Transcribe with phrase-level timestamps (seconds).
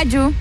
[0.00, 0.32] rádio.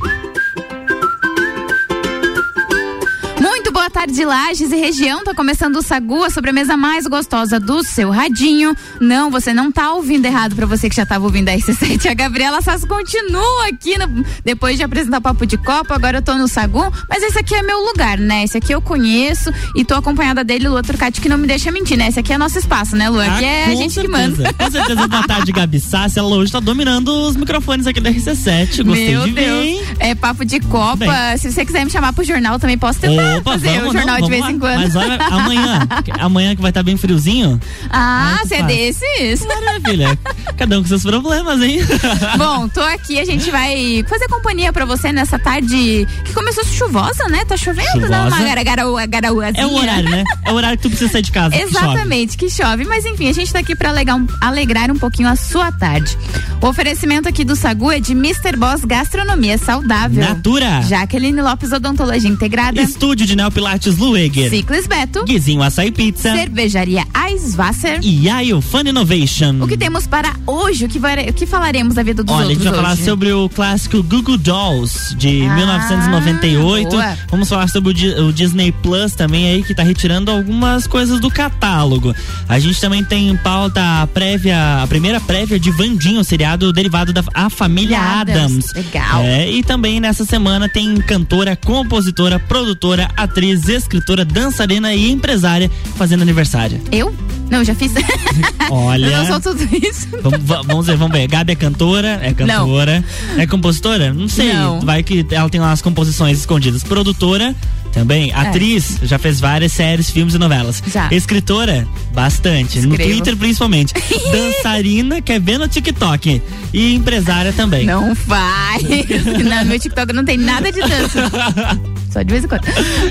[4.00, 5.26] Tarde, Lages e região.
[5.26, 8.74] Tá começando o Sagu, a sobremesa mais gostosa do seu radinho.
[9.02, 12.10] Não, você não tá ouvindo errado para você que já tava ouvindo a RC7.
[12.10, 15.96] A Gabriela Sass continua aqui no, depois de apresentar o Papo de Copa.
[15.96, 18.46] Agora eu tô no Sagu, mas esse aqui é meu lugar, né?
[18.46, 21.98] Esse aqui eu conheço e tô acompanhada dele, Lua Turcati, que não me deixa mentir,
[21.98, 22.08] né?
[22.08, 23.26] Esse aqui é nosso espaço, né, Lua?
[23.26, 24.02] Aqui ah, é a gente certeza.
[24.02, 24.54] que manda.
[24.54, 26.20] Com certeza, boa tarde, Gabi Sassi.
[26.20, 28.82] Ela hoje tá dominando os microfones aqui da RC7.
[28.82, 29.82] Gostei Meu de Deus.
[30.00, 30.96] É papo de Copa.
[30.96, 31.38] Bem.
[31.38, 34.26] Se você quiser me chamar pro jornal, também posso tentar Opa, fazer o jornal não,
[34.26, 34.70] de vez vamos em lá.
[34.70, 34.82] quando.
[34.82, 35.88] Mas olha, amanhã,
[36.20, 37.60] amanhã que vai estar bem friozinho.
[37.90, 39.46] Ah, Ai, você é desses?
[39.46, 40.18] Maravilha.
[40.58, 41.80] Cada um com seus problemas, hein?
[42.38, 47.28] Bom, tô aqui, a gente vai fazer companhia pra você nessa tarde que começou chuvosa,
[47.30, 47.44] né?
[47.46, 48.20] Tá chovendo, né?
[48.22, 48.44] Uma Chuvosa.
[48.48, 49.64] gara- gara- garauazinha.
[49.64, 50.24] É o horário, né?
[50.46, 51.56] É o horário que tu precisa sair de casa.
[51.56, 51.78] que chove.
[51.78, 52.86] Exatamente, que chove.
[52.86, 56.18] Mas enfim, a gente tá aqui pra alegar um- alegrar um pouquinho a sua tarde.
[56.62, 58.56] O oferecimento aqui do Sagu é de Mr.
[58.58, 60.24] Boss Gastronomia Saudável.
[60.24, 60.82] Natura.
[60.82, 62.82] Jaqueline Lopes Odontologia Integrada.
[62.82, 63.36] Estúdio de
[63.80, 64.50] Neopilates Lueger.
[64.50, 65.24] Ciclis Beto.
[65.26, 66.36] Guizinho Açaí Pizza.
[66.36, 68.00] Cervejaria Eiswasser.
[68.04, 69.56] E Ayo Fun Innovation.
[69.62, 70.86] O que temos para hoje?
[70.86, 72.94] O que, vai- o que falaremos da vida dos Olha, a outros gente vai falar
[72.94, 73.06] hoje?
[73.06, 76.90] sobre o clássico Google Dolls de Ah, 1998.
[76.90, 77.18] boa.
[77.30, 81.30] Vamos falar sobre o, o Disney Plus também aí que tá retirando algumas coisas do
[81.30, 82.14] catálogo.
[82.48, 86.72] A gente também tem em pauta a prévia, a primeira prévia de Vandinho, o seriado
[86.74, 88.70] derivado da A Família Adams.
[88.72, 88.74] Adams.
[88.74, 89.22] Legal.
[89.24, 96.22] É, e também nessa semana tem cantora, compositora, produtora, atriz, escritora, dançarina e empresária fazendo
[96.22, 96.80] aniversário.
[96.92, 97.14] Eu?
[97.50, 97.92] Não, já fiz.
[98.70, 99.08] Olha.
[99.08, 100.08] Eu não sou tudo isso.
[100.22, 101.28] Vamos, va- vamos ver, vamos ver.
[101.28, 103.04] Gabi é cantora, é cantora.
[103.38, 104.14] É compositora?
[104.14, 104.54] Não sei.
[104.54, 104.80] Não.
[104.82, 106.84] Vai que ela tem umas composições escondidas.
[106.84, 107.56] Produtora,
[107.90, 108.32] também.
[108.34, 110.82] Atriz, já fez várias séries, filmes e novelas.
[110.88, 111.10] Já.
[111.12, 112.80] Escritora, bastante.
[112.80, 113.12] No Escrevo.
[113.12, 113.94] Twitter, principalmente.
[114.32, 116.42] Dançarina, quer ver no TikTok.
[116.74, 117.86] E empresária também.
[117.86, 118.84] Não faz.
[119.44, 121.30] Não, meu TikTok não tem nada de dança.
[122.12, 122.64] Só de vez em quando.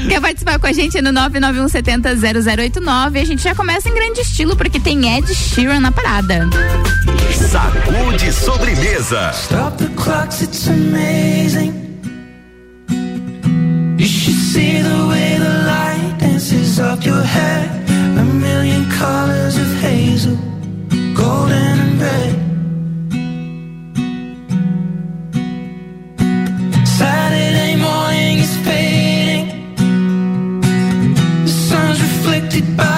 [0.08, 3.20] Quer participar com a gente no 991700089?
[3.20, 6.48] A gente já começa em grande estilo, porque tem Ed Sheeran na parada.
[7.32, 9.31] Sacude sobremesa.
[9.32, 11.88] Stop the clocks, it's amazing.
[14.28, 17.64] Should see the way the light dances up your hair.
[18.18, 20.36] A million colors of hazel,
[21.14, 22.34] golden and red.
[26.86, 29.46] Saturday morning is fading.
[31.44, 32.97] The sun's reflected by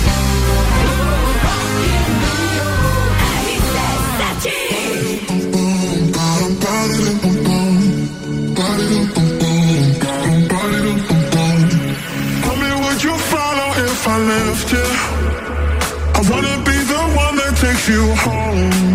[17.91, 18.90] You home.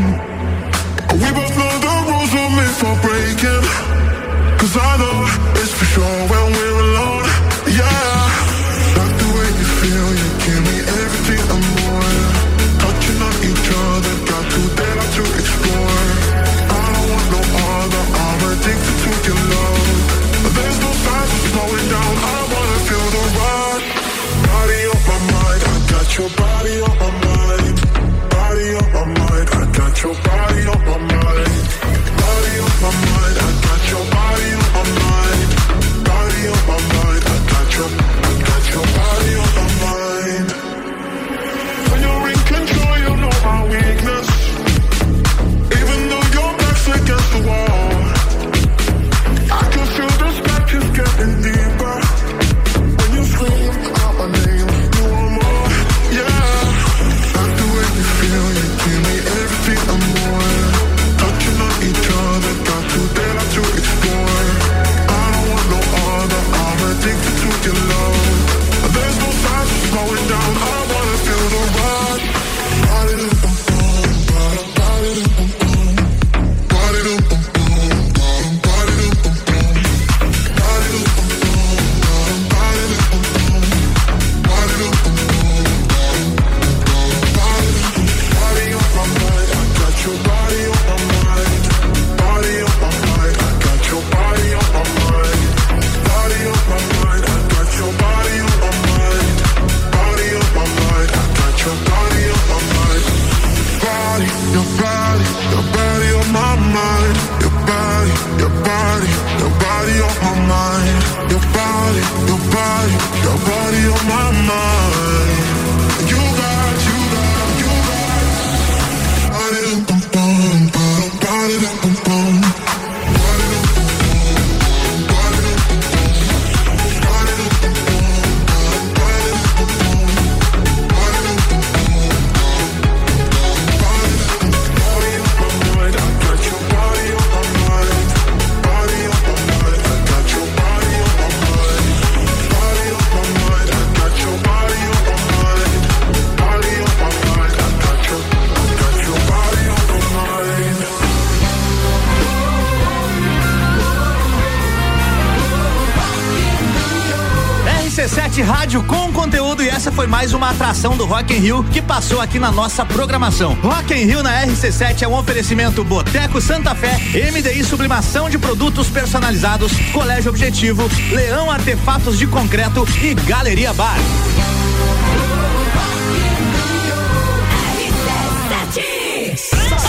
[160.16, 163.52] Mais uma atração do Rock in Rio que passou aqui na nossa programação.
[163.60, 166.98] Rock in Rio na RC7 é um oferecimento Boteco Santa Fé,
[167.30, 173.98] MDI Sublimação de Produtos Personalizados, Colégio Objetivo, Leão Artefatos de Concreto e Galeria Bar.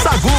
[0.03, 0.29] Sagu,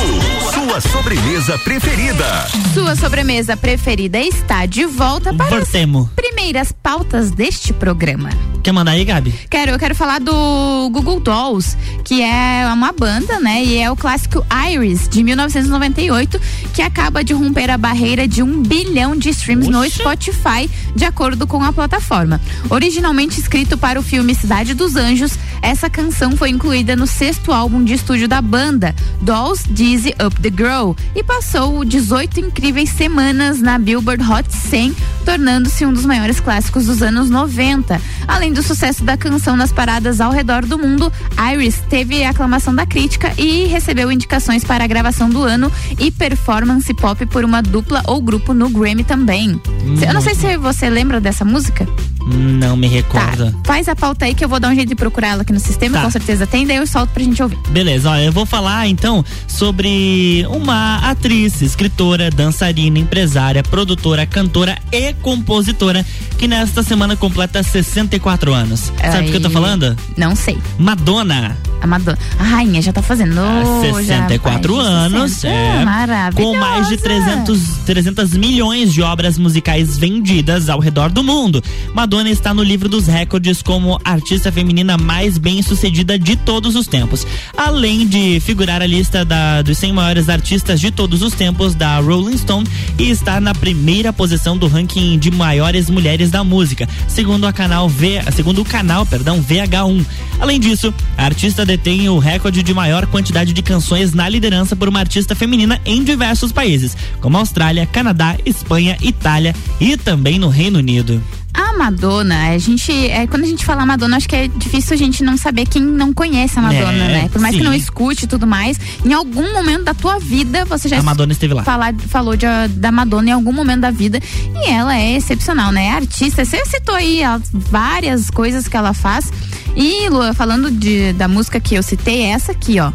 [0.52, 2.47] sua sobremesa preferida.
[2.75, 5.71] Sua sobremesa preferida está de volta para as
[6.14, 8.28] primeiras pautas deste programa.
[8.62, 9.33] Quer mandar aí, Gabi?
[9.49, 13.65] Quero, eu quero falar do Google Dolls, que é uma banda, né?
[13.65, 16.41] E é o clássico Iris, de 1998,
[16.75, 19.99] que acaba de romper a barreira de um bilhão de streams no Oxe.
[19.99, 22.41] Spotify, de acordo com a plataforma.
[22.69, 27.83] Originalmente escrito para o filme Cidade dos Anjos, essa canção foi incluída no sexto álbum
[27.83, 33.79] de estúdio da banda, Dolls Dizzy Up the Girl, e passou 18 incríveis semanas na
[33.79, 38.00] Billboard Hot 100, tornando-se um dos maiores clássicos dos anos 90.
[38.27, 41.12] Além do sucesso da canção nas paradas ao redor do mundo,
[41.53, 46.93] Iris teve aclamação da crítica e recebeu indicações para a gravação do ano e performance
[46.95, 49.61] pop por uma dupla ou grupo no Grammy também.
[50.07, 51.87] Eu não sei se você lembra dessa música.
[52.35, 53.55] Não me Tá, recordo.
[53.65, 55.61] faz a pauta aí que eu vou dar um jeito de procurar ela aqui no
[55.61, 56.05] sistema, Tá.
[56.05, 57.59] com certeza tem, daí eu solto pra gente ouvir.
[57.71, 65.13] Beleza, ó, eu vou falar então sobre uma atriz, escritora, dançarina, empresária, produtora, cantora e
[65.15, 66.05] compositora
[66.39, 68.93] que nesta semana completa 64 anos.
[69.01, 69.97] Sabe do que eu tô falando?
[70.17, 70.57] Não sei.
[70.79, 71.57] Madonna.
[71.81, 72.19] A Madonna.
[72.39, 73.39] A rainha já tá fazendo.
[73.41, 75.55] Há já 64 faz anos, 60.
[75.55, 76.33] é, Maravilhosa.
[76.53, 81.63] com mais de 300, 300 milhões de obras musicais vendidas ao redor do mundo.
[81.95, 86.87] Madonna está no livro dos recordes como artista feminina mais bem sucedida de todos os
[86.87, 87.27] tempos.
[87.57, 91.99] Além de figurar a lista da- dos 100 maiores artistas de todos os tempos da
[92.01, 92.67] Rolling Stone
[92.99, 97.89] e estar na primeira posição do ranking de maiores mulheres da música, segundo a canal
[97.89, 100.05] V, segundo o canal, perdão, VH1.
[100.41, 104.89] Além disso, a artista detém o recorde de maior quantidade de canções na liderança por
[104.89, 110.79] uma artista feminina em diversos países, como Austrália, Canadá, Espanha, Itália e também no Reino
[110.79, 111.23] Unido.
[111.61, 112.93] A Madonna, a gente.
[113.11, 115.83] É, quando a gente fala Madonna, acho que é difícil a gente não saber quem
[115.83, 117.29] não conhece a Madonna, É, né?
[117.33, 117.59] Por mais sim.
[117.61, 121.03] que não escute e tudo mais, em algum momento da tua vida você já A
[121.03, 121.65] Madonna esteve lá.
[121.65, 122.47] falar, falou de,
[122.77, 124.21] da Madonna em algum momento da vida
[124.55, 125.87] e ela é excepcional, né?
[125.87, 129.31] É artista, você citou aí ó, várias coisas que ela faz.
[129.75, 132.93] E, Lua, falando de, da música que eu citei, é essa aqui, ó.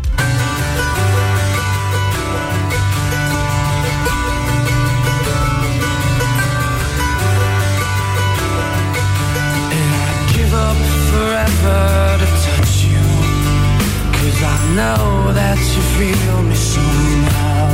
[14.76, 17.70] Know that you feel me somehow.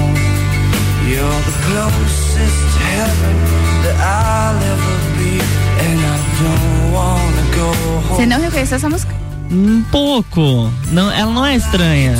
[1.08, 3.36] You're the closest to heaven
[3.84, 5.40] that I'll ever be.
[5.86, 8.26] And I don't wanna go Você home.
[8.28, 9.14] não reconheceu essa música?
[9.52, 10.72] Um pouco.
[10.92, 12.16] Não, ela não é estranha.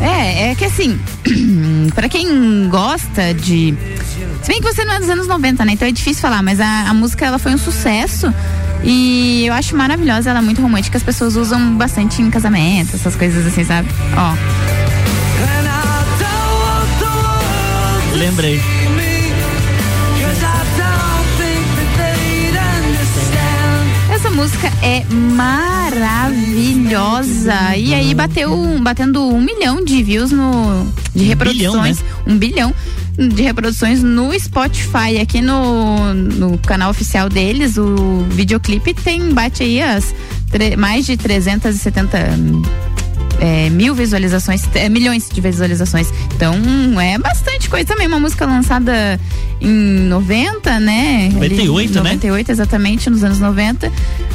[0.00, 0.98] É, é que assim,
[1.94, 3.74] pra quem gosta de.
[4.42, 5.72] Se bem que você não é dos anos 90, né?
[5.72, 8.32] Então é difícil falar, mas a, a música ela foi um sucesso.
[8.84, 13.14] E eu acho maravilhosa, ela é muito romântica, as pessoas usam bastante em casamento, essas
[13.16, 13.88] coisas assim, sabe?
[14.16, 14.34] Ó.
[18.16, 18.60] Lembrei.
[24.10, 26.56] Essa música é maravilhosa.
[27.76, 30.86] E aí bateu um- batendo um milhão de views no.
[31.14, 31.98] de Um reproduções.
[32.00, 32.74] bilhão, Um bilhão
[33.16, 35.18] de reproduções no Spotify.
[35.20, 39.32] Aqui no, no canal oficial deles, o videoclipe tem.
[39.32, 40.14] bate aí as
[40.76, 42.18] mais de 370
[43.40, 46.12] é, mil visualizações, é, milhões de visualizações.
[46.34, 46.54] Então
[47.00, 48.06] é bastante coisa também.
[48.06, 49.18] Uma música lançada
[49.60, 51.26] em 90, né?
[51.26, 52.00] Ali, 98, né?
[52.00, 53.90] 98, exatamente, nos anos 90.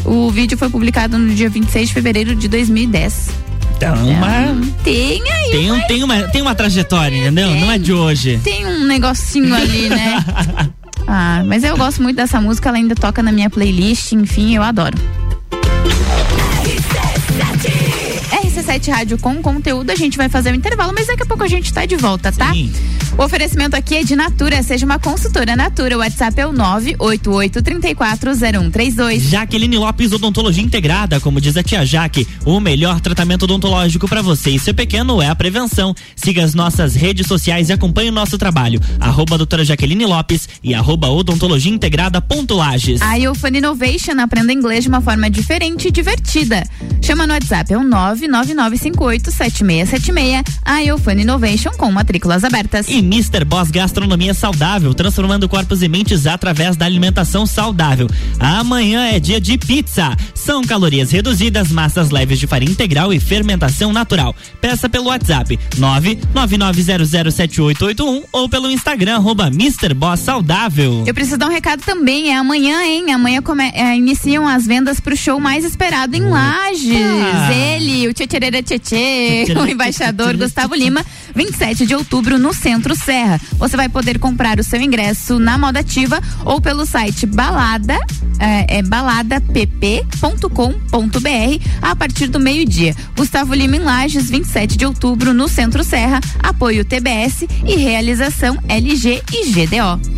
[0.06, 3.47] O vídeo foi publicado no dia 26 de fevereiro de 2010.
[3.78, 7.54] Então, mas Tem aí, tem, um, tem, uma, tem uma trajetória, entendeu?
[7.56, 8.40] Não é de hoje.
[8.44, 10.18] tem um negocinho ali, né?
[11.10, 14.62] Ah, mas eu gosto muito dessa música, ela ainda toca na minha playlist, enfim, eu
[14.62, 14.98] adoro.
[18.68, 21.48] RC7 Rádio com conteúdo, a gente vai fazer o intervalo, mas daqui a pouco a
[21.48, 22.52] gente tá de volta, tá?
[22.52, 22.74] Sim.
[23.18, 29.22] O oferecimento aqui é de Natura, seja uma consultora Natura, o WhatsApp é o 988340132.
[29.22, 34.52] Jaqueline Lopes Odontologia Integrada, como diz a tia Jaque, o melhor tratamento odontológico para você
[34.52, 35.96] e seu pequeno é a prevenção.
[36.16, 38.82] Siga as nossas redes sociais e acompanhe o nosso trabalho.
[39.00, 43.02] Arroba doutora Jaqueline Lopes e arroba odontologia integrada ponto Lages.
[43.02, 46.64] A Iofan Innovation aprenda inglês de uma forma diferente e divertida.
[47.02, 47.84] Chama no WhatsApp, é o
[48.58, 50.44] 999587676.
[50.66, 52.88] A Iofan Innovation com matrículas abertas.
[52.90, 53.46] E Mr.
[53.46, 58.08] Boss Gastronomia Saudável, transformando corpos e mentes através da alimentação saudável.
[58.40, 60.16] Amanhã é dia de pizza.
[60.34, 64.36] São calorias reduzidas, massas leves de farinha integral e fermentação natural.
[64.62, 69.94] Peça pelo WhatsApp 999007881 ou pelo Instagram arroba Mr.
[69.94, 71.04] Boss Saudável.
[71.06, 73.12] Eu preciso dar um recado também, é amanhã, hein?
[73.12, 76.88] Amanhã come- é, iniciam as vendas pro show mais esperado em Lages.
[77.52, 78.14] Ele, o
[78.48, 83.40] Tchetcherera Tchetchê, o embaixador Gustavo Lima, 27 de outubro no Centro Serra.
[83.54, 87.98] Você vai poder comprar o seu ingresso na Moda Ativa ou pelo site balada,
[88.40, 90.08] é, é baladapp.com.br
[91.82, 92.96] a partir do meio-dia.
[93.16, 99.22] Gustavo Lima em Lages, 27 de outubro no Centro Serra, apoio TBS e realização LG
[99.34, 100.18] e GDO.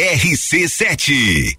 [0.00, 1.58] RC7.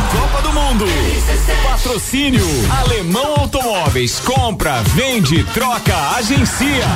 [0.00, 0.86] Copa do Mundo.
[1.64, 2.44] Patrocínio
[2.80, 4.20] Alemão Automóveis.
[4.20, 6.86] Compra, vende, troca, agencia.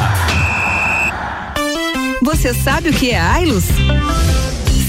[2.22, 3.64] Você sabe o que é Ailus?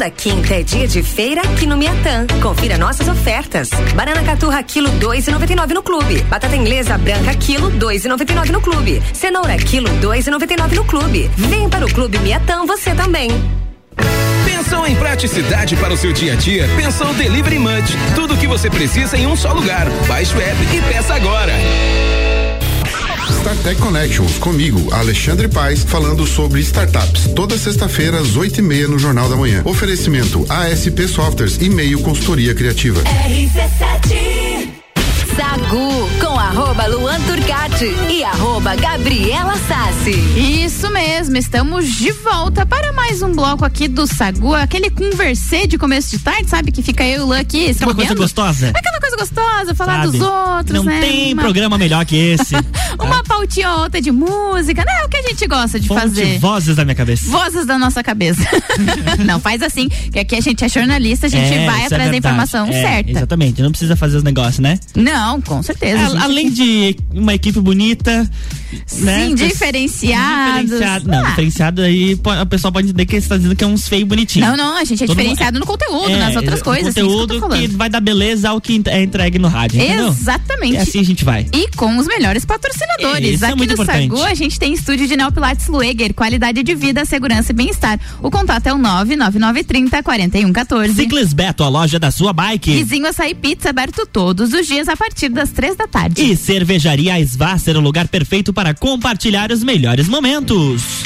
[0.00, 2.26] Toda quinta é dia de feira aqui no Miatã.
[2.40, 3.68] Confira nossas ofertas.
[3.94, 6.22] Banana caturra quilo 2,99 no clube.
[6.22, 9.02] Batata inglesa branca quilo 2,99 no clube.
[9.12, 11.30] Cenoura quilo 2,99 no clube.
[11.36, 13.28] Vem para o clube Miatã você também.
[14.46, 16.66] Pensou em praticidade para o seu dia a dia?
[16.76, 17.94] Pensou Delivery Munch.
[18.14, 19.86] Tudo o que você precisa em um só lugar.
[20.08, 21.52] Baixe o app e peça agora.
[23.60, 27.28] StarTech Connections, comigo, Alexandre Paes, falando sobre startups.
[27.34, 29.60] Toda sexta-feira, às oito e meia, no Jornal da Manhã.
[29.66, 33.02] Oferecimento ASP Softwares e meio consultoria criativa.
[33.02, 34.68] RC7
[35.36, 36.08] Sagu
[36.50, 40.10] arroba Luan Turcati e arroba Gabriela Sassi.
[40.64, 45.78] Isso mesmo, estamos de volta para mais um bloco aqui do Sagu, aquele conversê de
[45.78, 46.72] começo de tarde, sabe?
[46.72, 48.72] Que fica eu e o Luan aqui Aquela coisa gostosa.
[48.74, 50.18] Aquela coisa gostosa, falar sabe?
[50.18, 51.00] dos outros, Não né?
[51.00, 52.54] tem Uma- programa melhor que esse.
[52.98, 54.92] Uma pautinha ou outra de música, né?
[55.02, 56.38] É o que a gente gosta de Fonte fazer.
[56.38, 57.30] vozes da minha cabeça.
[57.30, 58.42] Vozes da nossa cabeça.
[59.24, 61.86] Não, faz assim, que aqui a gente é jornalista, a gente É, vai isso é
[61.96, 63.10] atrás da informação É, certa.
[63.10, 64.78] Exatamente, não precisa fazer os negócios, né?
[64.94, 66.02] Não, com certeza.
[66.18, 68.28] A- a gente- além de uma equipe bonita,
[69.00, 69.26] né?
[69.26, 70.62] Sim, diferenciados.
[70.70, 71.08] Diferenciado.
[71.08, 71.28] Não, Ah.
[71.30, 74.48] diferenciado aí a pessoa pode entender que você está dizendo que é uns feios bonitinhos.
[74.48, 76.88] Não, não, a gente é Todo mundo- diferenciado no conteúdo, É, nas outras o coisas.
[76.88, 77.60] assim, que tô Conteúdo falando.
[77.60, 79.80] que, vai dar beleza ao que é entregue no rádio?
[79.80, 80.76] Exatamente.
[80.76, 81.46] É assim a gente vai.
[81.54, 83.28] E com os melhores patrocinadores.
[83.28, 84.08] É, isso é Aqui muito no importante.
[84.08, 87.98] Sagu, a gente tem estúdio de Neopilates Lueger, qualidade de vida, segurança e bem-estar.
[88.22, 90.94] O contato é o 99930 4114.
[90.94, 92.72] Ciclis Beto, a loja da sua bike.
[92.72, 96.22] Vizinho Açaí Pizza, aberto todos os dias a partir das três da tarde.
[96.22, 101.02] E Cervejaria Svasser, o lugar perfeito para compartilhar os melhores momentos.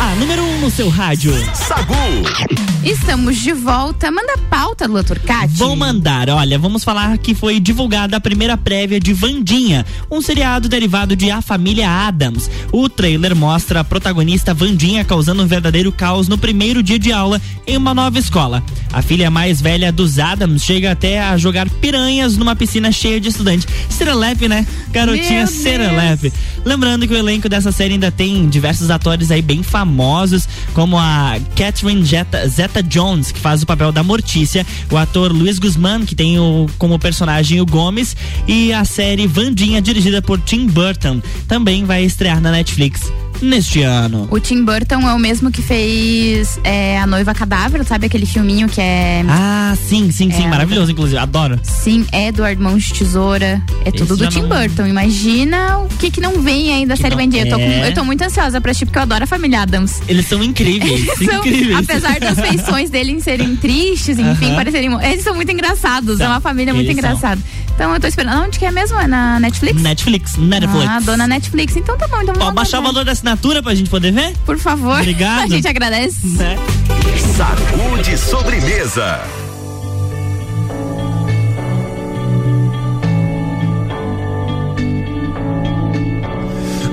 [0.00, 1.32] A número 1 um no seu rádio.
[1.54, 2.65] Sagu.
[2.86, 4.12] Estamos de volta.
[4.12, 5.54] Manda pauta, Lua Turcati.
[5.54, 10.68] Vou mandar, olha, vamos falar que foi divulgada a primeira prévia de Vandinha, um seriado
[10.68, 12.48] derivado de A Família Adams.
[12.70, 17.42] O trailer mostra a protagonista Vandinha causando um verdadeiro caos no primeiro dia de aula
[17.66, 18.62] em uma nova escola.
[18.92, 23.30] A filha mais velha dos Adams chega até a jogar piranhas numa piscina cheia de
[23.30, 23.66] estudantes.
[23.90, 24.64] Serelepe, né?
[24.92, 26.32] Garotinha Serelepe.
[26.64, 31.36] Lembrando que o elenco dessa série ainda tem diversos atores aí bem famosos, como a
[31.56, 36.14] Catherine Zeta, Zeta Jones, que faz o papel da Mortícia, o ator Luiz Guzmán, que
[36.14, 41.84] tem o, como personagem o Gomes, e a série Vandinha, dirigida por Tim Burton, também
[41.84, 44.26] vai estrear na Netflix neste ano.
[44.30, 48.68] O Tim Burton é o mesmo que fez é, A Noiva Cadáver, sabe aquele filminho
[48.68, 49.24] que é.
[49.28, 51.58] Ah, sim, sim, sim, É, maravilhoso, inclusive, adoro.
[51.62, 53.62] Sim, Edward Mãos de Tesoura.
[53.84, 54.86] É tudo Esse do Tim não- Burton.
[54.86, 57.26] Imagina o que que não vem ainda da série não-.
[57.36, 57.88] Eu, tô com- é.
[57.88, 60.00] eu tô muito ansiosa pra assistir porque eu adoro a família Adams.
[60.08, 61.78] Eles são incríveis, São- incríveis.
[61.78, 64.54] apesar das feições deles serem tristes, enfim, Aham.
[64.56, 64.90] parecerem.
[65.04, 66.20] Eles são muito engraçados.
[66.20, 67.10] é São, uma família muito eles são.
[67.10, 67.40] engraçada.
[67.74, 68.42] Então eu tô esperando.
[68.44, 68.98] Onde que é mesmo?
[68.98, 69.82] É na Netflix?
[69.82, 70.86] Netflix, Netflix.
[70.88, 71.76] Ah, dona Netflix.
[71.76, 72.22] Então tá bom.
[72.22, 72.86] Então Ó, vamos baixar o lá.
[72.90, 74.34] valor da assinatura pra gente poder ver?
[74.44, 74.98] Por favor.
[75.00, 75.44] Obrigado.
[75.44, 76.26] A gente agradece.
[76.26, 76.56] Né?
[77.36, 79.20] Sacude sobremesa.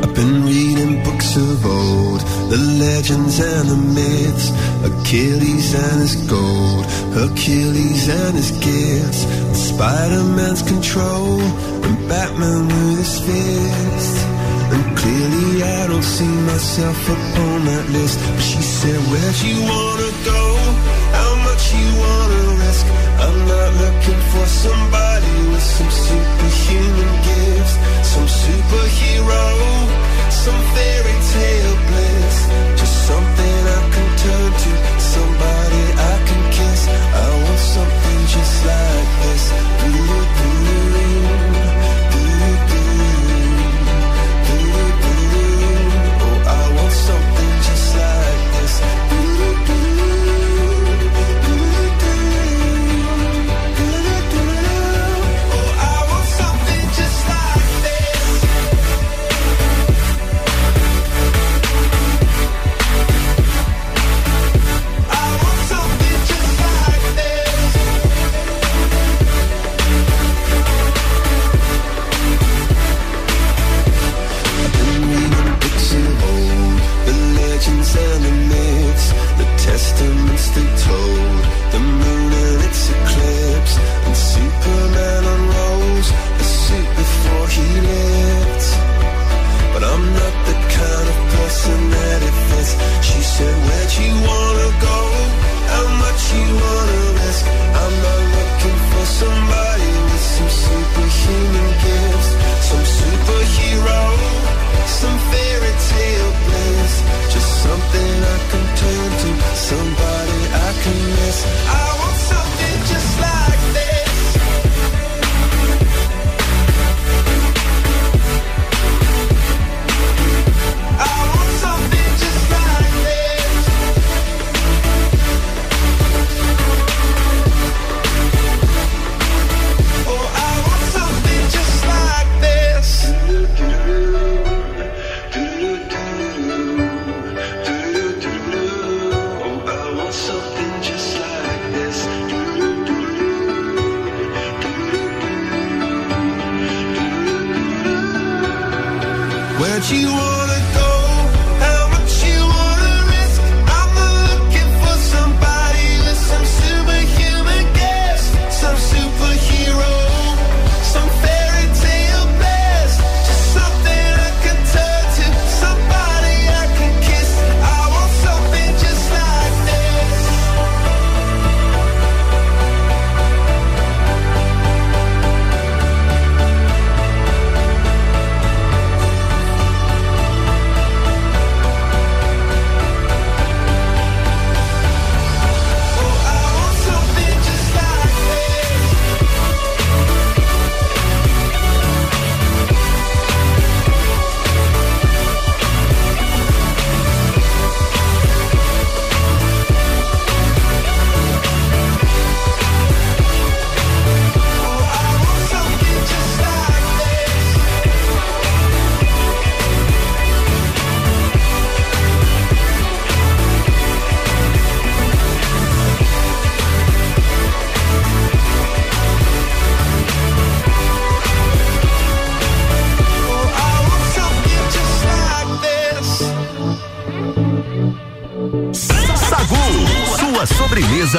[0.02, 4.52] I've been reading books of old, the legends and the myths,
[4.84, 9.26] Achilles and his gold, Hercules and his gifts,
[9.70, 14.43] Spider-Man's control, and Batman with his fist.
[14.96, 18.20] Clearly I don't see myself upon that list.
[18.20, 21.03] But she said, Where'd you wanna go?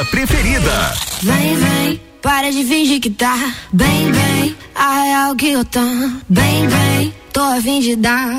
[0.03, 0.95] Preferida.
[1.23, 3.37] Vem, vem, para de fingir que tá
[3.73, 4.57] bem, bem.
[4.75, 5.81] A real que eu tô
[6.29, 7.15] bem, bem.
[7.33, 8.27] Tô a fim de dar.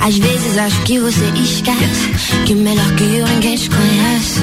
[0.00, 2.10] Às vezes acho que você esquece
[2.44, 4.40] que melhor que eu ninguém te conhece.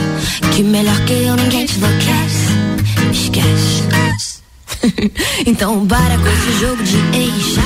[0.55, 2.47] Que melhor que eu ninguém te enlouquece.
[3.11, 3.83] Esquece.
[5.45, 7.57] então para com esse jogo de ex.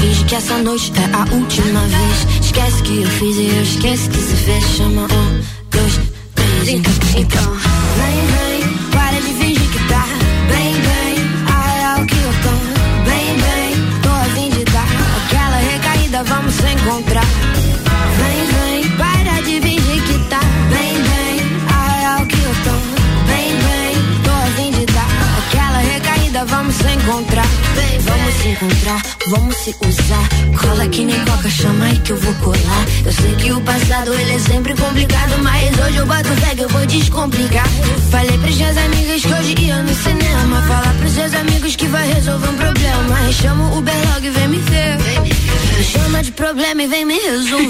[0.00, 2.26] Finge que essa noite é a última vez.
[2.44, 4.64] Esquece que eu fiz e eu esqueço que se fez.
[4.76, 5.40] Chama um,
[5.72, 6.00] dois,
[6.34, 6.68] três.
[6.68, 7.52] Então, então
[7.96, 10.04] vem, vem, para de fingir que tá
[10.48, 11.14] bem, bem.
[11.48, 12.54] A real que eu tô
[13.08, 13.72] bem, bem.
[14.02, 14.86] Tô a fim de dar
[15.26, 17.26] aquela recaída, vamos se encontrar.
[18.18, 21.40] Vem, vem, para de fingir que tá bem, bem.
[21.68, 22.74] A real que eu tô
[23.26, 23.94] bem, bem.
[24.24, 25.08] Tô a fim de dar
[25.38, 27.46] aquela recaída, vamos se encontrar.
[27.74, 30.28] Vem, vamos se encontrar, vamos se usar.
[30.60, 32.86] Cola que nem coca, chama aí que eu vou colar.
[33.04, 36.62] Eu sei que o passado ele é sempre complicado, mas hoje eu boto fé que
[36.62, 37.68] eu vou descomplicar.
[38.10, 40.62] Falei pras minhas amigas que hoje ia no cinema.
[40.62, 43.32] Falar pros seus amigos que vai resolver um problema.
[43.32, 44.98] Chama o Uberlog e vem me ver.
[45.84, 47.68] Chama de problema e vem me resolver.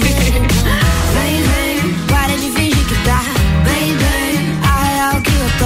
[1.13, 3.23] Vem, vem, para de fingir que tá
[3.63, 4.59] bem, bem.
[4.63, 5.65] A real que eu tô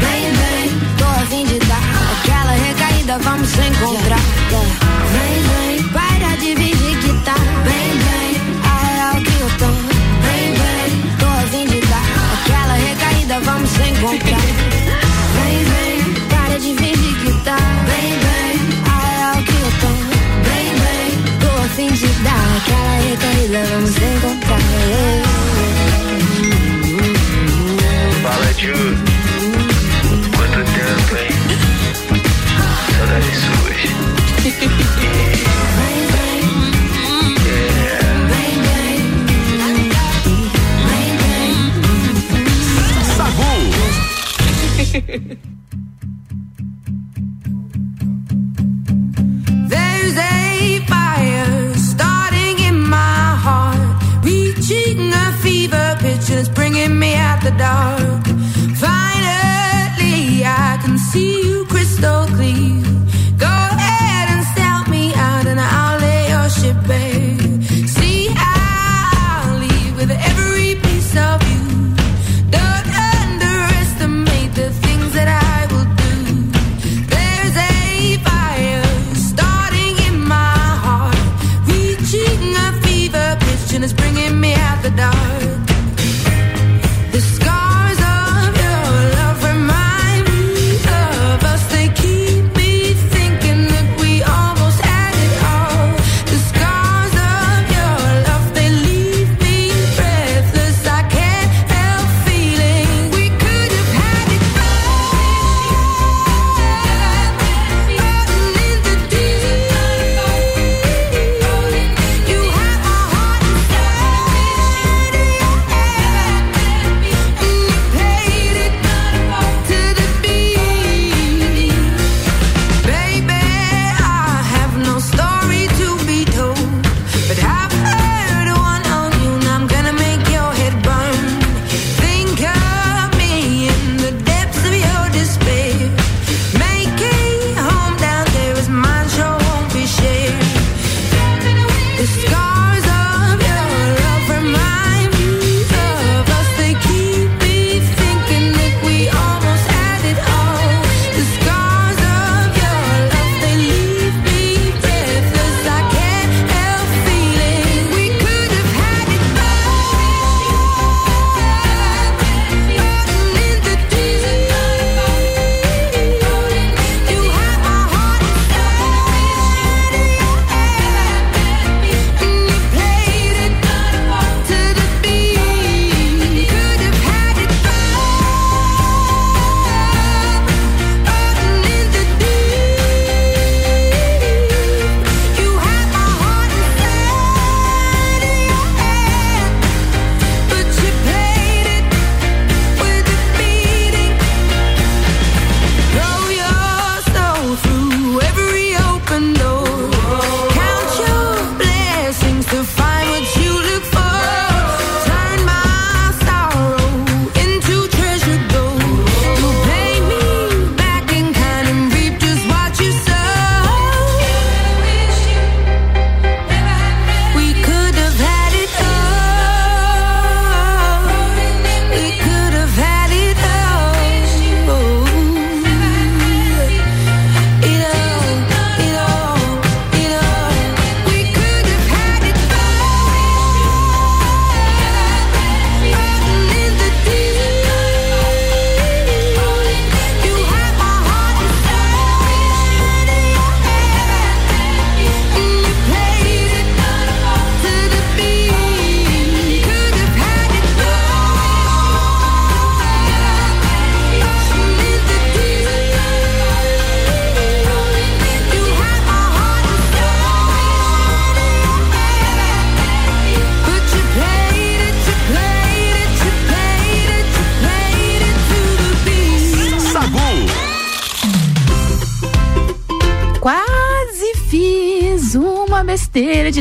[0.00, 0.80] bem, bem.
[0.98, 4.20] Tô a fim de dar aquela recaída, vamos se encontrar.
[4.50, 4.81] Vem,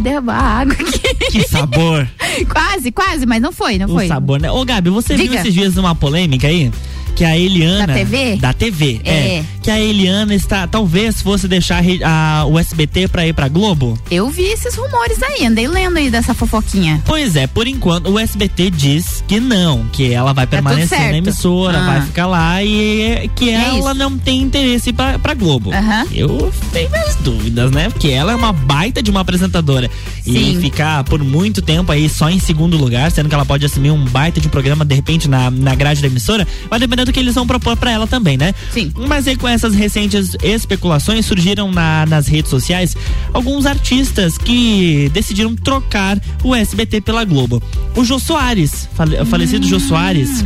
[0.01, 1.31] de derrubar água aqui.
[1.31, 2.07] Que sabor.
[2.49, 4.07] quase, quase, mas não foi, não o foi.
[4.07, 4.51] sabor, né?
[4.51, 5.39] Ô, Gabi, você viu Diga.
[5.39, 6.71] esses dias uma polêmica aí?
[7.15, 7.87] Que a Eliana.
[7.87, 8.35] Da TV?
[8.37, 9.11] Da TV, é.
[9.11, 9.45] É.
[9.61, 10.65] Que a Eliana está.
[10.67, 13.97] Talvez fosse deixar a o SBT pra ir pra Globo.
[14.09, 17.01] Eu vi esses rumores aí, andei lendo aí dessa fofoquinha.
[17.05, 21.17] Pois é, por enquanto o SBT diz que não, que ela vai Tá permanecer na
[21.17, 21.85] emissora, Ah.
[21.85, 23.93] vai ficar lá e que É ela isso.
[23.99, 25.71] não tem interesse pra, pra Globo.
[26.11, 27.89] Eu tenho minhas dúvidas, né?
[27.89, 29.89] Porque ela é uma baita de uma apresentadora.
[30.23, 30.57] Sim.
[30.57, 33.91] E ficar por muito tempo aí só em segundo lugar, sendo que ela pode assumir
[33.91, 37.19] um baita de programa de repente na, na grade da emissora, vai depender do que
[37.19, 38.53] eles vão propor pra ela também, né?
[38.73, 38.91] Sim.
[39.07, 42.95] Mas aí com essas recentes especulações surgiram na- nas redes sociais
[43.33, 47.61] alguns artistas que decidiram trocar o SBT pela Globo.
[47.95, 50.43] O Jô Soares, fale- o falecido Jô Soares,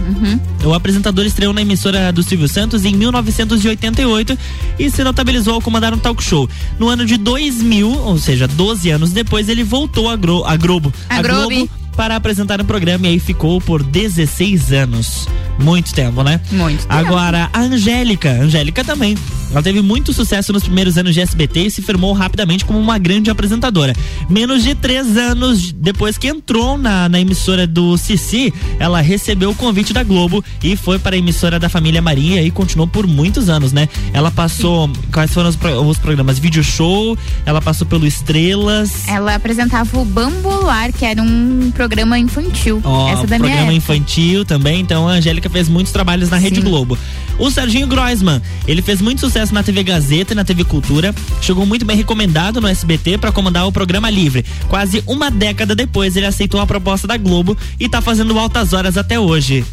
[0.63, 4.37] o apresentador estreou na emissora do Silvio Santos em 1988
[4.79, 6.49] e se notabilizou ao comandar um talk show.
[6.79, 10.93] No ano de 2000, ou seja, 12 anos depois, ele voltou à Gro- à Globo.
[11.09, 11.69] A à Globo.
[11.95, 15.27] Para apresentar um programa e aí ficou por 16 anos.
[15.59, 16.41] Muito tempo, né?
[16.51, 18.29] Muito Agora, a Angélica.
[18.29, 19.15] Angélica também.
[19.51, 22.97] Ela teve muito sucesso nos primeiros anos de SBT e se firmou rapidamente como uma
[22.97, 23.93] grande apresentadora.
[24.29, 29.55] Menos de três anos depois que entrou na, na emissora do Cici, ela recebeu o
[29.55, 33.47] convite da Globo e foi para a emissora da família Maria e continuou por muitos
[33.47, 33.87] anos, né?
[34.11, 34.89] Ela passou.
[35.13, 36.37] Quais foram os, os programas?
[36.37, 39.07] Video Show, ela passou pelo Estrelas.
[39.07, 41.84] Ela apresentava o Bambolar, que era um programa
[42.17, 42.81] infantil.
[42.83, 43.73] Ó, Essa da minha programa época.
[43.73, 46.97] infantil também, então a Angélica fez muitos trabalhos na Rede Globo.
[47.37, 51.65] O Serginho Groisman, ele fez muito sucesso na TV Gazeta e na TV Cultura, chegou
[51.65, 54.45] muito bem recomendado no SBT para comandar o programa Livre.
[54.69, 58.97] Quase uma década depois, ele aceitou a proposta da Globo e tá fazendo altas horas
[58.97, 59.65] até hoje.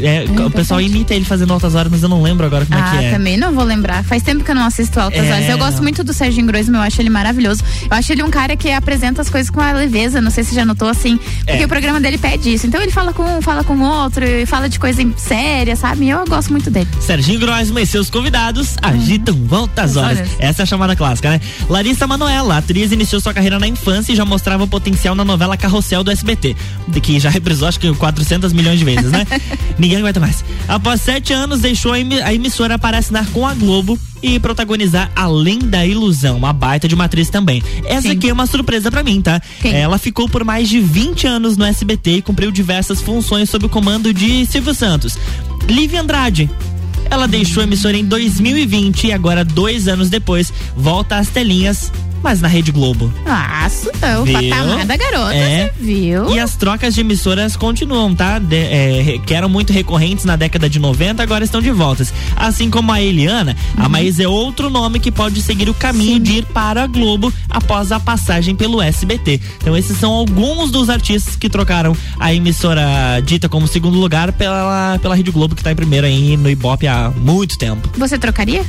[0.00, 2.96] É, o pessoal imita ele fazendo altas horas, mas eu não lembro agora como ah,
[2.96, 3.10] é que é.
[3.10, 4.04] também não vou lembrar.
[4.04, 5.48] Faz tempo que eu não assisto Altas É, Horas.
[5.48, 7.62] Eu gosto muito do Serginho Groisman, eu acho ele maravilhoso.
[7.90, 10.54] Eu acho ele um cara que apresenta as coisas com a leveza, não sei se
[10.54, 11.66] já notou assim, porque É.
[11.66, 12.66] o programa dele pede isso.
[12.66, 16.08] Então ele fala com um, fala com o outro, e fala de coisa séria, sabe?
[16.08, 16.88] Eu gosto muito dele.
[17.00, 20.18] Serginho Groisman e seus convidados agitam altas horas.
[20.18, 20.30] Horas.
[20.38, 21.40] Essa é a chamada clássica, né?
[21.68, 26.02] Larissa Manoela, atriz, iniciou sua carreira na infância e já mostrava potencial na novela Carrossel
[26.02, 26.56] do SBT,
[27.02, 29.26] que já reprisou acho que 400 milhões de vezes, né?
[29.78, 30.44] Ninguém aguenta mais.
[30.68, 35.10] Após sete anos, deixou a emi- a emissora para assinar com a Globo e protagonizar
[35.16, 37.62] Além da Ilusão, uma baita de uma atriz também.
[37.84, 39.40] Essa aqui é uma surpresa pra mim, tá?
[39.74, 43.68] Ela ficou por mais de 20 anos no SBT e cumpriu diversas funções sob o
[43.68, 45.16] comando de Silvio Santos.
[45.68, 46.50] Lívia Andrade.
[47.10, 51.90] Ela deixou a emissora em 2020 e agora, dois anos depois, volta às telinhas,
[52.22, 53.12] mas na Rede Globo.
[53.26, 53.90] Nossa,
[54.20, 54.34] o Viu?
[54.34, 55.72] patamar da garota, É.
[55.78, 56.30] você viu?
[56.34, 58.38] E as trocas de emissoras continuam, tá?
[58.38, 62.12] De- é, que eram muito recorrentes na década de 90, agora estão de voltas.
[62.36, 66.38] Assim como a Eliana, a Maísa é outro nome que pode seguir o caminho de
[66.38, 69.40] ir para a Globo após a passagem pelo SBT.
[69.58, 74.98] Então esses são alguns dos artistas que trocaram a emissora dita como segundo lugar pela,
[75.00, 77.88] pela Rede Globo, que tá em primeiro aí no Ibope há muito tempo.
[77.98, 78.64] Você trocaria?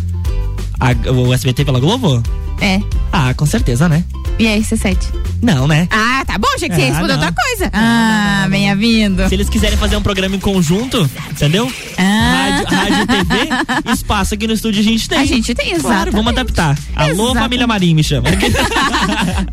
[0.79, 2.23] A- o SBT pela Globo?
[2.61, 2.79] É.
[3.11, 4.03] Ah, com certeza, né?
[4.39, 4.97] E aí, C7?
[5.41, 5.87] Não, né?
[5.91, 7.19] Ah, tá bom, achei que você Ah, ia responder não.
[7.25, 7.69] outra coisa.
[7.73, 9.27] Ah, venha vindo.
[9.27, 11.71] Se eles quiserem fazer um programa em conjunto, entendeu?
[11.97, 12.30] Ah.
[12.65, 13.49] Rádio, rádio TV,
[13.93, 15.19] espaço aqui no estúdio a gente tem.
[15.19, 16.15] A gente tem, Claro, exatamente.
[16.15, 16.77] vamos adaptar.
[16.95, 17.39] Alô, Exatamente.
[17.39, 18.29] família Marim, me chama.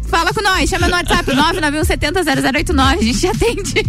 [0.08, 3.74] Fala com nós, chama no WhatsApp 991700089, a gente atende.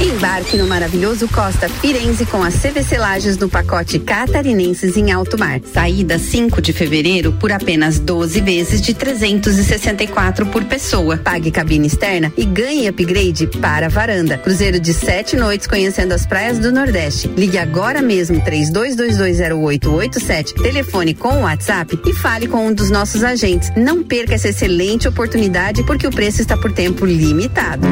[0.00, 5.60] Embarque no maravilhoso Costa Firenze com as CVC Lages no pacote Catarinenses em Alto Mar.
[5.72, 11.16] Saída 5 de fevereiro por apenas 12 vezes de 364 por pessoa.
[11.16, 14.38] Pague cabine externa e ganhe upgrade para a varanda.
[14.38, 17.28] Cruzeiro de sete noites conhecendo as praias do Nordeste.
[17.36, 23.70] Ligue agora mesmo 32220887, telefone com o WhatsApp e fale com um dos nossos agentes.
[23.76, 27.86] Não perca essa excelente oportunidade porque o preço está por tempo limitado.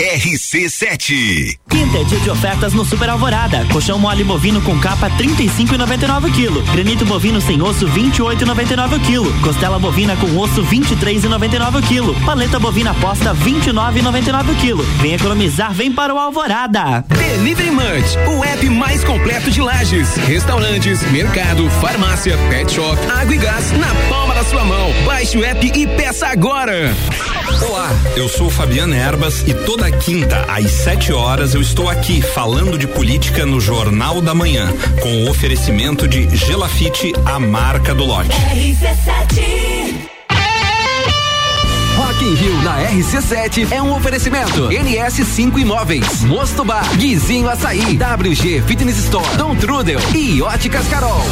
[0.00, 1.58] RC7.
[1.68, 3.66] Quinta é dia de ofertas no Super Alvorada.
[3.70, 6.72] Colchão mole bovino com capa 35,99 kg.
[6.72, 9.40] Granito bovino sem osso 28,99 kg.
[9.42, 12.24] Costela bovina com osso 23,99 kg.
[12.24, 14.82] Paleta bovina posta 29,99 kg.
[15.02, 17.04] Vem economizar, vem para o Alvorada.
[17.06, 23.38] Delivery Munch, o app mais completo de lajes, restaurantes, mercado, farmácia, pet shop, água e
[23.38, 24.90] gás na palma da sua mão.
[25.04, 26.96] Baixe o app e peça agora.
[27.68, 32.78] Olá, eu sou Fabiana Erbas e toda quinta às 7 horas eu estou aqui falando
[32.78, 38.30] de política no Jornal da Manhã, com o oferecimento de Gelafite, a marca do lote.
[41.96, 44.68] Rock in Rio na RC7 é um oferecimento.
[44.68, 51.22] NS5 Imóveis, Mosto Bar, Guizinho Açaí, WG Fitness Store, Dom Trudel e Óticas Carol.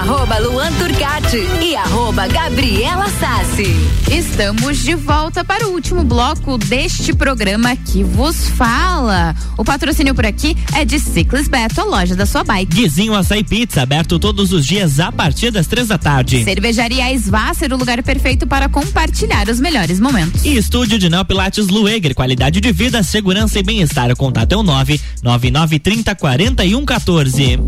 [0.00, 3.76] Arroba Luan Turcati e arroba Gabriela Sassi.
[4.10, 9.36] Estamos de volta para o último bloco deste programa que vos fala.
[9.58, 12.74] O patrocínio por aqui é de Ciclis Beto, a loja da sua bike.
[12.74, 16.44] Guizinho Açaí Pizza, aberto todos os dias a partir das três da tarde.
[16.44, 20.46] Cervejaria Svasser, o lugar perfeito para compartilhar os melhores momentos.
[20.46, 24.10] E estúdio de Neo Pilates Lueger, qualidade de vida, segurança e bem-estar.
[24.10, 27.58] O contato é o nove nove nove trinta quarenta e um 14.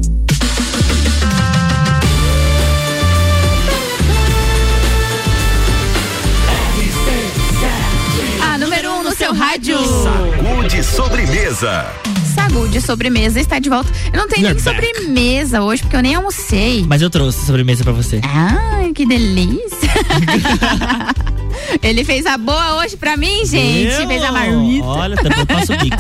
[9.52, 9.76] Rádio.
[10.02, 11.86] Sagu de sobremesa.
[12.34, 13.90] Sagu de sobremesa está de volta.
[14.10, 14.86] Eu não tenho nem You're back.
[14.86, 16.86] sobremesa hoje, porque eu nem almocei.
[16.88, 18.22] Mas eu trouxe sobremesa pra você.
[18.24, 19.90] Ai, que delícia.
[21.82, 23.94] Ele fez a boa hoje pra mim, gente.
[23.98, 24.86] Meu, Fez a marmita.
[24.86, 25.96] Olha, também eu passo o Pix.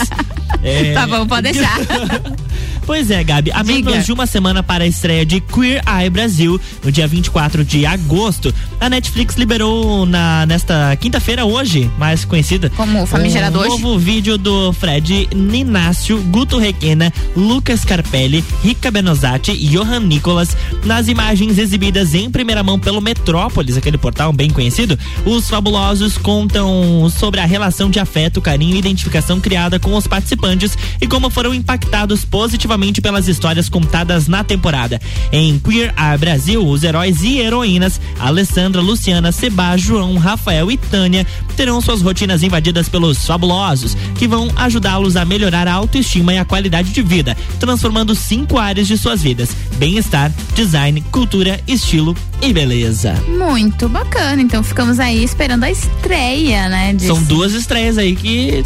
[0.62, 0.94] É.
[0.94, 1.76] Tá bom, pode deixar.
[2.84, 3.90] Pois é, Gabi, a Diga.
[3.90, 7.86] menos de uma semana para a estreia de Queer Eye Brasil, no dia 24 de
[7.86, 13.70] agosto, a Netflix liberou na, nesta quinta-feira, hoje, mais conhecida, Como famigerado um hoje.
[13.70, 20.56] novo vídeo do Fred Ninácio, Guto Requena, Lucas Carpelli, Rica Benozati e Johan Nicolas.
[20.84, 27.08] Nas imagens exibidas em primeira mão pelo Metrópolis, aquele portal bem conhecido, os fabulosos contam
[27.16, 31.54] sobre a relação de afeto, carinho e identificação criada com os participantes e como foram
[31.54, 32.71] impactados positivamente
[33.02, 34.98] pelas histórias contadas na temporada.
[35.30, 41.26] Em Queer Eye Brasil, os heróis e heroínas Alessandra, Luciana, Seba, João, Rafael e Tânia
[41.54, 46.46] terão suas rotinas invadidas pelos fabulosos, que vão ajudá-los a melhorar a autoestima e a
[46.46, 53.12] qualidade de vida, transformando cinco áreas de suas vidas: bem-estar, design, cultura, estilo e beleza.
[53.28, 54.40] Muito bacana.
[54.40, 56.94] Então ficamos aí esperando a estreia, né?
[56.94, 58.62] de- São duas estreias aí que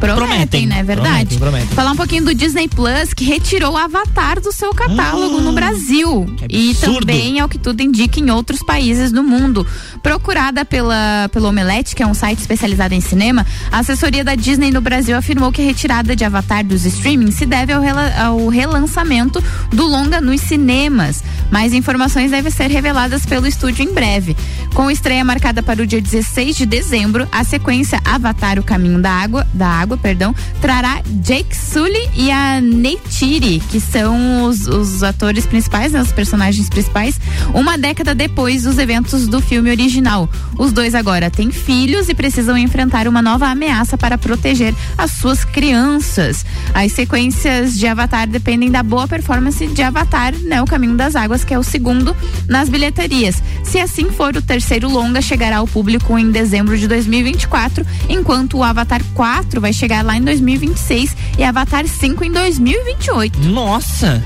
[0.00, 0.82] Prometem, prometem, né?
[0.82, 1.36] Verdade.
[1.36, 1.68] Prometem, prometem.
[1.76, 6.26] Falar um pouquinho do Disney Plus, que retirou o Avatar do seu catálogo no Brasil.
[6.48, 9.66] E também, ao que tudo indica, em outros países do mundo.
[10.02, 14.70] Procurada pela, pelo Omelete, que é um site especializado em cinema, a assessoria da Disney
[14.70, 18.48] no Brasil afirmou que a retirada de Avatar dos streaming se deve ao, rela- ao
[18.48, 19.42] relançamento
[19.72, 21.22] do longa nos cinemas.
[21.50, 24.36] Mais informações devem ser reveladas pelo estúdio em breve.
[24.74, 29.10] Com estreia marcada para o dia 16 de dezembro, a sequência Avatar o Caminho da
[29.10, 35.46] Água, da Água, perdão, trará Jake Sully e a Neytiri, que são os, os atores
[35.46, 37.18] principais, né, os personagens principais,
[37.54, 40.28] uma década depois dos eventos do filme original.
[40.58, 45.42] Os dois agora têm filhos e precisam enfrentar uma nova ameaça para proteger as suas
[45.42, 46.44] crianças.
[46.74, 51.42] As sequências de Avatar dependem da boa performance de Avatar, né, o Caminho das Águas,
[51.42, 52.14] que é o segundo
[52.46, 53.42] nas bilheterias.
[53.64, 58.62] Se assim for, o terceiro longa chegará ao público em dezembro de 2024, enquanto o
[58.62, 63.29] Avatar 4 vai chegar lá em 2026 e Avatar 5 em 2028.
[63.38, 64.22] Nossa!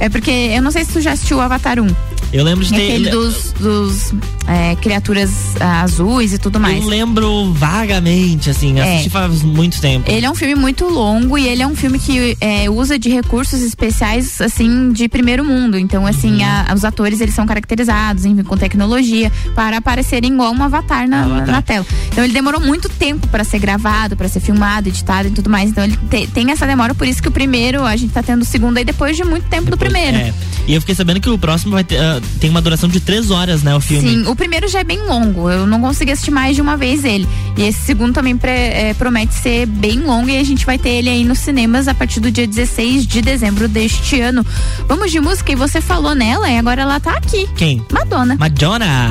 [0.00, 2.11] É porque eu não sei se tu já assistiu o Avatar 1.
[2.32, 2.82] Eu lembro de ter.
[2.92, 4.14] Aquele dos, dos
[4.48, 5.30] é, criaturas
[5.60, 6.82] ah, azuis e tudo mais.
[6.82, 8.82] Eu lembro vagamente, assim, É.
[8.94, 10.10] assisti faz muito tempo.
[10.10, 13.10] Ele é um filme muito longo e ele é um filme que é, usa de
[13.10, 15.78] recursos especiais, assim, de primeiro mundo.
[15.78, 20.62] Então, assim, a- os atores, eles são caracterizados, enfim, com tecnologia, para aparecerem igual um
[20.62, 21.84] avatar na, na tela.
[22.08, 25.68] Então, ele demorou muito tempo para ser gravado, para ser filmado, editado e tudo mais.
[25.68, 28.40] Então, ele te- tem essa demora, por isso que o primeiro, a gente tá tendo
[28.42, 30.16] o segundo aí depois de muito tempo do primeiro.
[30.16, 30.32] É.
[30.66, 33.30] E eu fiquei sabendo que o próximo vai ter, ah, tem uma duração de três
[33.30, 34.08] horas, né, o filme.
[34.08, 35.48] Sim, o primeiro já é bem longo.
[35.50, 37.28] Eu não consegui assistir mais de uma vez ele.
[37.56, 40.90] E esse segundo também pre- é, promete ser bem longo e a gente vai ter
[40.90, 44.44] ele aí nos cinemas a partir do dia 16 de dezembro deste ano.
[44.88, 47.48] Vamos de música e você falou nela e agora ela tá aqui.
[47.56, 47.84] Quem?
[47.92, 48.36] Madonna.
[48.38, 49.10] Madonna.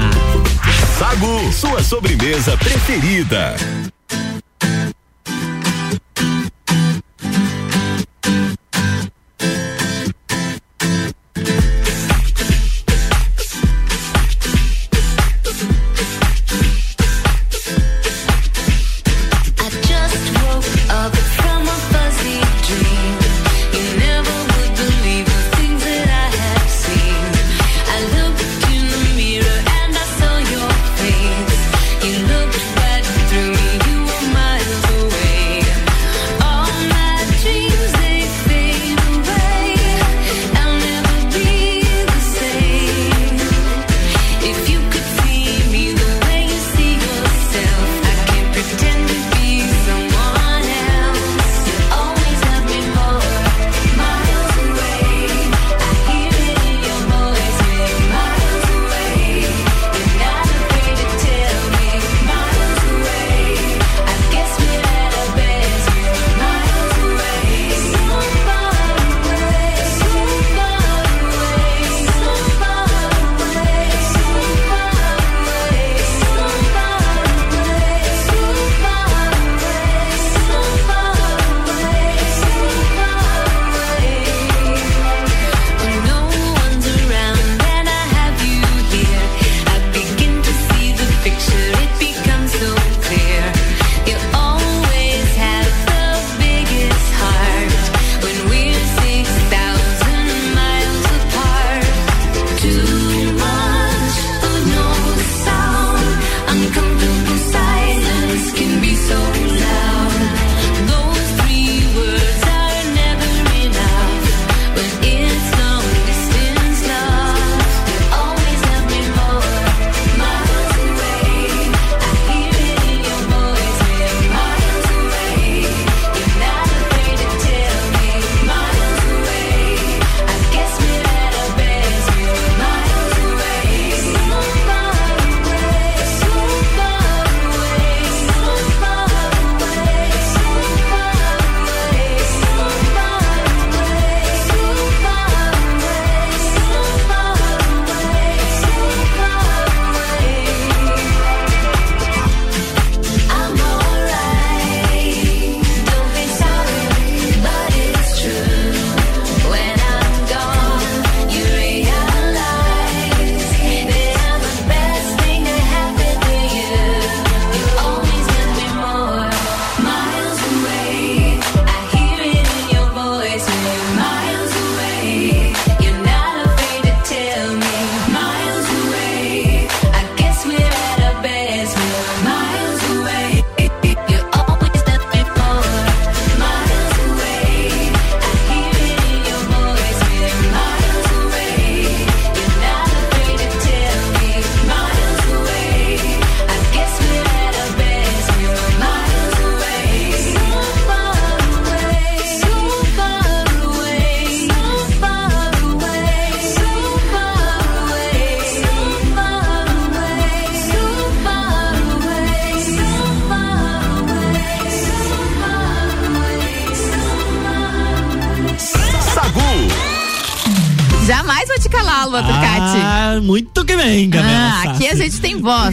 [0.97, 3.55] Sagu, sua sobremesa preferida.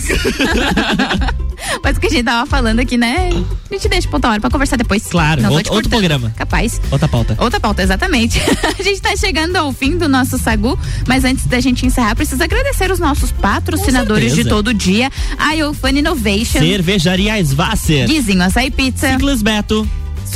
[1.83, 3.31] Mas o que a gente tava falando aqui, né?
[3.71, 5.07] A gente deixa pra outra hora pra conversar depois.
[5.07, 6.33] Claro, Não outro, outro programa.
[6.37, 6.81] Capaz.
[6.91, 7.37] Outra pauta.
[7.39, 8.41] Outra pauta, exatamente.
[8.79, 12.43] a gente tá chegando ao fim do nosso Sagu, mas antes da gente encerrar, preciso
[12.43, 15.11] agradecer os nossos patrocinadores de todo dia.
[15.37, 16.61] A Iofan Innovation.
[16.61, 18.07] Cervejaria Svasser.
[18.07, 19.13] Guizinho Açaí Pizza.
[19.13, 19.89] Ciclis Beto.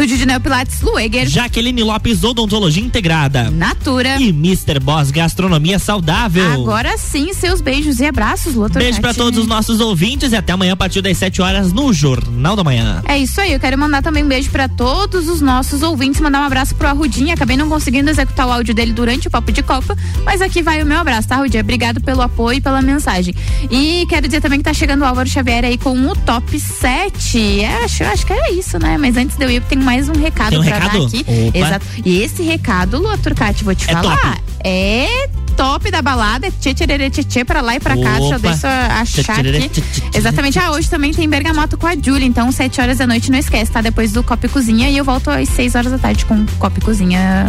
[0.02, 1.28] Estúdio de Neopilates Lueger.
[1.28, 3.52] Jaqueline Lopes Odontologia Integrada.
[3.52, 4.20] Natura.
[4.20, 4.80] E Mr.
[4.80, 6.54] Boss Gastronomia Saudável.
[6.54, 9.18] Agora sim, seus beijos e abraços, Lua Beijo pra Turcati.
[9.18, 12.64] todos os nossos ouvintes e até amanhã a partir das 7 horas no Jornal da
[12.64, 13.00] Manhã.
[13.06, 16.40] É isso aí, eu quero mandar também um beijo pra todos os nossos ouvintes, mandar
[16.40, 17.34] um abraço pro Arrudinha.
[17.34, 20.82] Acabei não conseguindo executar o áudio dele durante o Papo de Copa, mas aqui vai
[20.82, 21.62] o meu abraço, tá, Arrudinha?
[21.62, 23.32] Obrigado pelo apoio e pela mensagem.
[23.70, 27.60] E quero dizer também que tá chegando o Álvaro Xavier aí com o top 7.
[27.60, 28.98] É, acho, acho que era isso, né?
[28.98, 30.98] Mas antes de eu ir, tem mais um recado um pra recado?
[31.00, 31.20] dar aqui.
[31.48, 31.58] Opa.
[31.58, 31.86] Exato.
[32.02, 34.42] E esse recado, Lua Turcati, vou te É falar, top.
[34.64, 38.34] é top da balada, é tchê tchê tchê tchê pra lá e pra cá, deixa
[38.34, 38.38] eu, Opa.
[38.38, 39.82] deixa eu achar Tchê, aqui.
[40.14, 43.38] Exatamente, ah, hoje também tem Bergamoto com a Julie, então 7 horas da noite, não
[43.38, 43.82] esquece, tá?
[43.82, 46.78] Depois do Copa e Cozinha e eu volto às 6 horas da tarde com Copa
[46.78, 47.44] e Cozinha,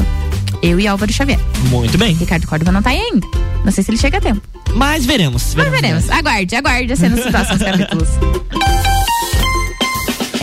[0.62, 1.39] eu e Álvaro Xavier.
[1.70, 2.14] Muito bem.
[2.14, 3.26] Ricardo Córdova não tá aí ainda,
[3.64, 4.41] não sei se ele chega a tempo.
[4.76, 5.56] Mas veremos.
[5.56, 8.10] Mas veremos, aguarde, aguarde as cenas dos próximos capítulos.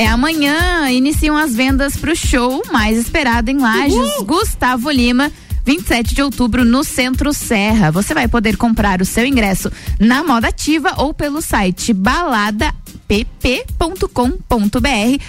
[0.01, 5.31] É amanhã iniciam as vendas pro show mais esperado em Lages, Gustavo Lima.
[5.63, 7.91] 27 de outubro no Centro Serra.
[7.91, 11.93] Você vai poder comprar o seu ingresso na Moda Ativa ou pelo site
[13.11, 14.89] app.com.br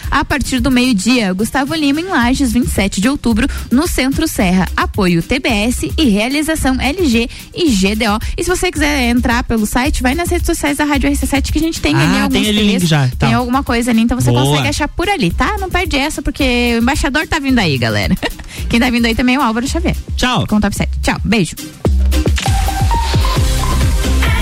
[0.10, 1.34] a partir do meio-dia.
[1.34, 4.68] Gustavo Lima em Lages, 27 de outubro, no Centro Serra.
[4.78, 8.20] Apoio TBS e realização LG e GDO.
[8.38, 11.58] E se você quiser entrar pelo site, vai nas redes sociais da Rádio RC7 que
[11.58, 13.28] a gente tem ah, ali alguns tem ali já, tá.
[13.28, 14.46] Tem alguma coisa ali, então você Boa.
[14.46, 15.58] consegue achar por ali, tá?
[15.60, 18.16] Não perde essa porque o embaixador tá vindo aí, galera.
[18.70, 19.96] Quem tá vindo aí também é o Álvaro Xavier.
[20.16, 20.46] Tchau.
[20.48, 20.90] Com o Top 7.
[21.02, 21.18] Tchau.
[21.24, 21.56] Beijo.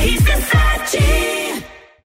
[0.01, 1.38] RC7